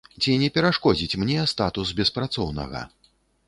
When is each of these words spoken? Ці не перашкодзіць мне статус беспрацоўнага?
Ці 0.21 0.31
не 0.43 0.47
перашкодзіць 0.55 1.19
мне 1.25 1.45
статус 1.53 1.95
беспрацоўнага? 2.03 2.87